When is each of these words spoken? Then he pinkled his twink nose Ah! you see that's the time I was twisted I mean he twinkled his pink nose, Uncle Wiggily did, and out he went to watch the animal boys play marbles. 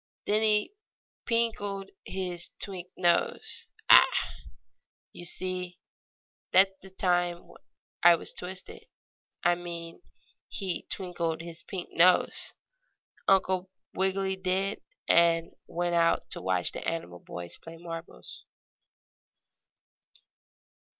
Then 0.25 0.41
he 0.41 0.73
pinkled 1.27 1.91
his 2.03 2.49
twink 2.59 2.87
nose 2.97 3.67
Ah! 3.87 4.09
you 5.13 5.25
see 5.25 5.77
that's 6.51 6.75
the 6.81 6.89
time 6.89 7.51
I 8.01 8.15
was 8.15 8.33
twisted 8.33 8.87
I 9.43 9.53
mean 9.53 10.01
he 10.47 10.87
twinkled 10.89 11.41
his 11.41 11.61
pink 11.61 11.89
nose, 11.91 12.53
Uncle 13.27 13.69
Wiggily 13.93 14.37
did, 14.37 14.81
and 15.07 15.49
out 15.49 15.53
he 15.67 15.71
went 15.71 16.29
to 16.31 16.41
watch 16.41 16.71
the 16.71 16.83
animal 16.87 17.19
boys 17.19 17.57
play 17.59 17.77
marbles. 17.77 18.45